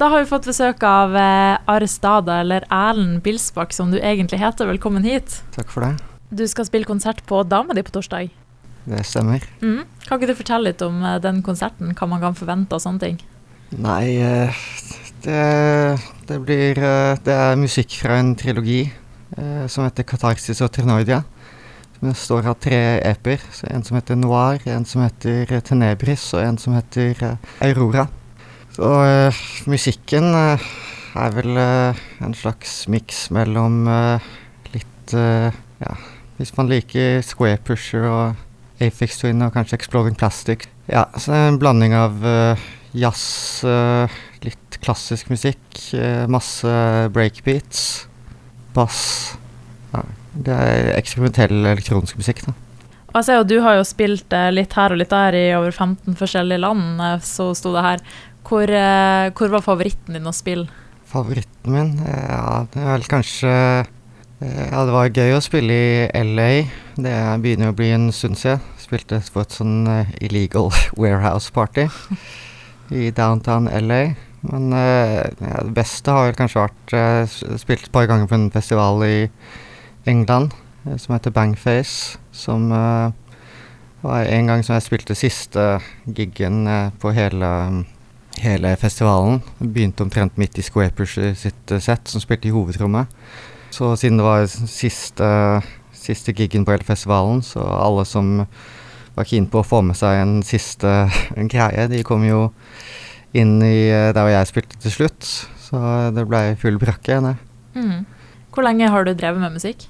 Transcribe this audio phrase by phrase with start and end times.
[0.00, 4.64] Da har vi fått besøk av eh, Ares eller Erlend Bilsbakk, som du egentlig heter.
[4.64, 5.42] Velkommen hit.
[5.52, 5.98] Takk for det.
[6.30, 8.30] Du skal spille konsert på Dama di på torsdag.
[8.86, 9.44] Det stemmer.
[9.60, 9.84] Mm.
[10.06, 13.02] Kan ikke du fortelle litt om eh, den konserten, hva man kan forvente og sånne
[13.02, 13.18] ting?
[13.76, 14.62] Nei, eh,
[15.26, 15.42] det,
[16.30, 16.80] det blir
[17.20, 18.86] Det er musikk fra en trilogi
[19.68, 21.20] som heter Katarsis og Trinoidia.
[22.00, 23.44] Det står av tre eper.
[23.52, 28.08] Så en som heter Noir, en som heter Tenebris, og en som heter Aurora.
[28.76, 30.70] Så uh, musikken uh,
[31.18, 34.28] er vel uh, en slags miks mellom eh,
[34.74, 35.50] litt eh,
[35.80, 35.96] Ja,
[36.38, 40.68] hvis man liker Square Pusher og Afix Twin og kanskje Exploding Plastic.
[40.88, 42.62] Ja, så en blanding av eh,
[42.96, 45.66] jazz, eh, litt klassisk musikk,
[45.96, 46.72] eh, masse
[47.14, 48.06] breakbeats,
[48.76, 49.02] bass.
[49.92, 50.04] Ja,
[50.46, 52.56] det er eksperimentell elektronisk musikk, da.
[53.10, 55.46] Og jeg ser jo du har jo spilt eh, litt her og litt der i
[55.58, 58.04] over 15 forskjellige land, eh, så sto det her.
[58.46, 60.68] Hvor, eh, hvor var favoritten din å spille?
[61.10, 61.90] Favoritten min?
[62.06, 66.50] eh, Ja, det er vel kanskje eh, Ja, det var gøy å spille i LA.
[66.96, 68.62] Det begynner å bli en stund siden.
[68.80, 69.84] Spilte på et sånn
[70.20, 71.86] illegal warehouse party
[72.90, 74.14] i downtown LA.
[74.40, 77.28] Men ja, det beste har vel kanskje vært
[77.60, 79.28] Spilt et par ganger på en festival i
[80.08, 80.56] England
[80.96, 82.16] som heter Bangface.
[82.32, 85.66] Som var en gang som jeg spilte siste
[86.08, 86.64] giggen
[86.98, 87.52] på hele
[88.42, 89.40] hele festivalen.
[89.58, 93.10] Begynte omtrent midt i Square Pusher sitt uh, sett, som spilte i hovedrommet.
[93.70, 95.28] Så siden det var siste,
[95.94, 98.40] siste giggen på hele festivalen, så alle som
[99.14, 100.88] var keen på å få med seg en siste
[101.52, 102.48] greie, de kom jo
[103.36, 105.28] inn i eh, der hvor jeg spilte til slutt.
[105.60, 105.78] Så
[106.14, 107.20] det blei full brakke.
[107.22, 107.36] det.
[107.78, 108.04] Mm.
[108.50, 109.86] Hvor lenge har du drevet med musikk?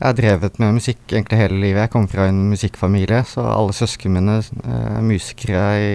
[0.00, 1.82] Jeg har drevet med musikk egentlig hele livet.
[1.82, 5.90] Jeg kommer fra en musikkfamilie, så alle søsknene mine eh, er musikere i,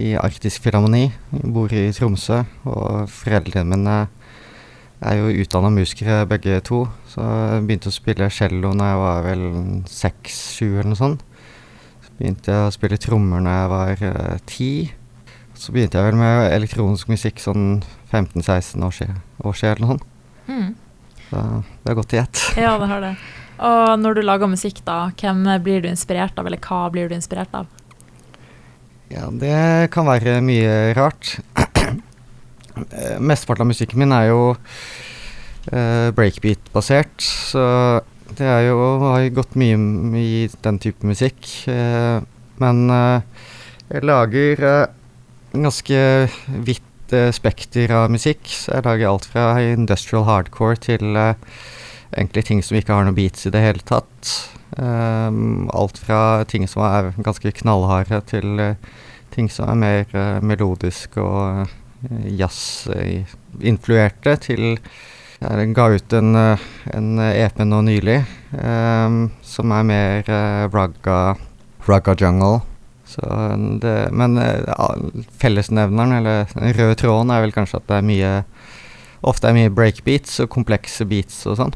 [0.00, 1.10] i Arktisk Filharmoni.
[1.10, 3.96] Jeg bor i Tromsø, og foreldrene mine
[5.02, 6.84] er jo utdanna musikere begge to.
[7.10, 9.44] Så jeg begynte å spille cello når jeg var vel
[9.90, 11.26] seks-sju eller noe sånt.
[12.06, 14.72] Så begynte jeg å spille trommer når jeg var eh, ti.
[15.58, 19.94] Så begynte jeg vel med elektronisk musikk sånn 15-16 år siden, år siden eller noe
[19.94, 20.08] sånt.
[20.48, 20.72] Mm.
[21.28, 22.42] Så det har gått i ett.
[22.60, 23.14] Ja, det har det.
[23.62, 27.14] Og når du lager musikk, da, hvem blir du inspirert av, eller hva blir du
[27.14, 27.68] inspirert av?
[29.12, 31.34] Ja, det kan være mye rart.
[32.72, 37.64] Eh, Mesteparten av musikken min er jo uh, breakbeat-basert, så
[38.32, 39.76] det er jo har gått mye
[40.16, 41.44] i den type musikk.
[41.68, 42.24] Uh,
[42.62, 43.20] men uh,
[43.92, 44.64] jeg lager
[45.52, 46.00] ganske
[46.64, 48.48] vidt spekter av musikk.
[48.48, 53.44] Så jeg lager alt fra industrial hardcore til egentlig ting som ikke har noe beats
[53.44, 54.32] i det hele tatt.
[54.76, 58.76] Um, alt fra ting som er ganske knallharde, til eh,
[59.34, 64.78] ting som er mer eh, melodisk og uh, jazz-influerte, til
[65.42, 66.58] Jeg ga ut en, eh,
[66.94, 68.20] en EP nå nylig
[68.54, 71.34] um, som er mer uh, ragga,
[71.88, 72.60] ragga jungle.
[73.12, 74.96] Det, men uh,
[75.42, 78.32] fellesnevneren, eller den røde tråden, er vel kanskje at det er mye
[79.22, 81.74] Ofte er mye breakbeats og komplekse beats og sånn.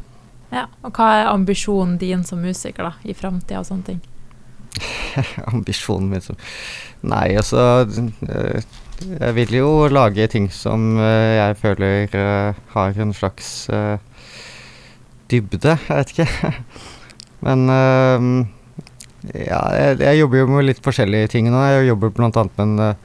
[0.53, 4.01] Ja, Og hva er ambisjonen din som musiker da, i framtida og sånne ting?
[5.53, 6.37] ambisjonen min som
[7.07, 7.87] Nei, altså
[8.27, 8.65] eh,
[9.01, 13.69] Jeg vil jo lage ting som eh, jeg føler eh, har en slags
[15.27, 15.73] dybde.
[15.89, 16.53] Jeg vet ikke.
[17.45, 17.67] Men
[19.27, 21.59] ja, jeg, jeg jobber jo med litt forskjellige ting nå.
[21.67, 22.29] Jeg jobber bl.a.
[22.31, 22.95] med en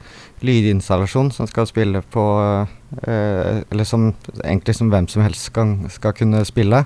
[0.43, 2.23] lydinstallasjon som skal spille på
[3.07, 4.11] eh, Eller som
[4.43, 6.83] egentlig som hvem som helst skal, skal kunne spille.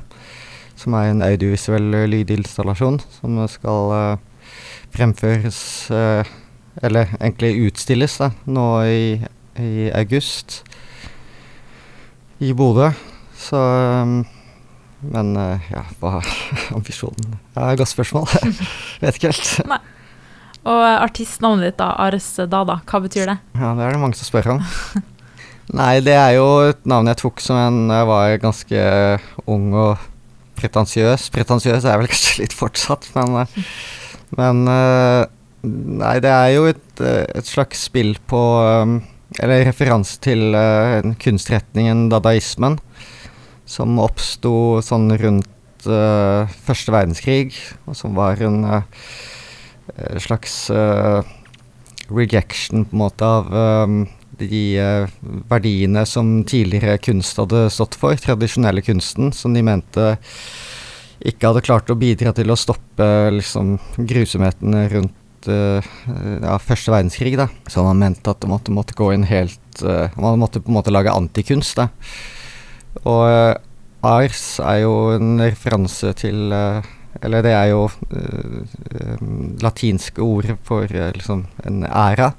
[0.77, 4.51] Som er en audiovisuell eh, lydinstallasjon som skal uh,
[4.93, 6.27] fremføres uh,
[6.85, 9.01] Eller egentlig utstilles da, nå i,
[9.57, 10.61] i august
[12.37, 12.91] i Bodø.
[13.37, 14.19] Så um,
[15.01, 16.31] Men uh, ja, hva er
[16.77, 17.37] ambisjonen?
[17.53, 18.29] Det er et godt spørsmål.
[19.01, 19.81] Vet ikke helt.
[20.67, 23.37] Og eh, artistnavnet ditt, da, Ares Dada, hva betyr det?
[23.55, 24.63] Ja, det er det mange som spør om.
[25.77, 28.83] Nei, det er jo et navn jeg tok som en jeg var ganske
[29.47, 30.05] ung og
[30.57, 31.29] pretensiøs.
[31.33, 33.73] Pretensiøs er jeg vel kanskje litt fortsatt, men, eh,
[34.39, 35.23] men eh,
[35.67, 38.39] Nei, det er jo et, eh, et slags spill på
[39.41, 40.55] Eller referanse til
[41.19, 42.77] kunstretningen dadaismen,
[43.67, 48.61] som oppsto sånn rundt første verdenskrig, og som var en
[50.23, 50.55] slags
[52.07, 53.51] rejection på en måte av
[54.39, 55.13] de eh,
[55.49, 60.09] verdiene som tidligere kunst hadde stått for, tradisjonelle kunsten, som de mente
[61.25, 65.81] ikke hadde klart å bidra til å stoppe liksom, grusomhetene rundt uh,
[66.43, 67.47] ja, første verdenskrig, da.
[67.69, 70.77] Så man mente at det måtte, måtte gå inn helt uh, Man måtte på en
[70.77, 71.89] måte lage antikunst, da.
[73.03, 73.57] Og uh,
[74.05, 77.87] ars er jo en referanse til Eller det er jo
[79.63, 82.29] latinske ord for liksom en æra.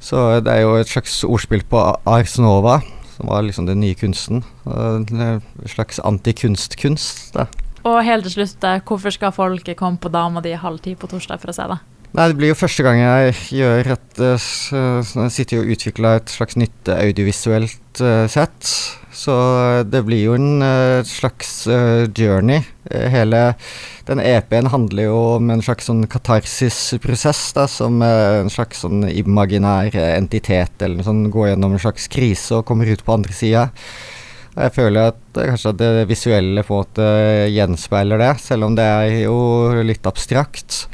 [0.00, 2.80] Så det er jo et slags ordspill på ars nova,
[3.16, 4.42] som var liksom den nye kunsten.
[4.66, 7.46] En slags antikunstkunst, da.
[7.88, 11.08] Og helt til slutt, eh, hvorfor skal folket komme på Dama di halv ti på
[11.08, 11.78] torsdag for å se det?
[12.10, 16.32] Nei, det blir jo første gang jeg gjør et Jeg sitter jo og utvikler et
[16.32, 18.72] slags nytt audiovisuelt uh, sett.
[19.12, 19.34] Så
[19.90, 21.64] det blir jo en uh, slags
[22.14, 22.62] journey.
[22.90, 23.40] hele
[24.06, 29.94] den EP-en handler jo om en slags sånn katarsisprosess, da, som en slags sånn imaginær
[30.16, 31.28] entitet eller noe sånt.
[31.34, 33.68] Går gjennom en slags krise og kommer ut på andre sida.
[34.56, 37.10] Jeg føler at kanskje at det visuelle på en måte
[37.54, 39.38] gjenspeiler det, selv om det er jo
[39.86, 40.84] litt abstrakt.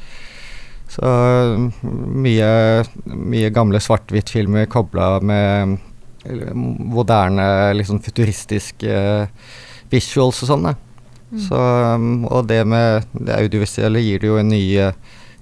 [0.93, 1.09] Så
[1.83, 2.51] mye,
[3.07, 5.79] mye gamle svart-hvitt-filmer kobla med
[6.55, 7.47] moderne,
[7.77, 8.99] liksom futuristiske
[9.93, 10.69] visuals og sånn.
[10.71, 11.41] Mm.
[11.43, 11.61] Så,
[12.31, 14.93] og det med det audiovisuelle gir det jo en ny uh,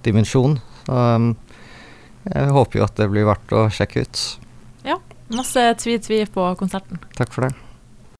[0.04, 0.58] dimensjon.
[0.84, 1.32] Så um,
[2.25, 4.22] jeg håper jo at det blir verdt å sjekke ut.
[4.84, 5.00] Ja.
[5.34, 7.00] Masse tvi-tvi på konserten.
[7.16, 7.63] Takk for det.